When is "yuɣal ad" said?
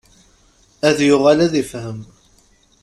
1.07-1.53